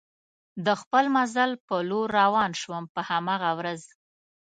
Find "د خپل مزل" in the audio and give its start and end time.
0.65-1.51